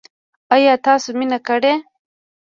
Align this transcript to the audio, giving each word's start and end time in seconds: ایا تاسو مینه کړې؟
ایا 0.55 0.73
تاسو 0.85 1.09
مینه 1.17 1.39
کړې؟ 1.47 1.73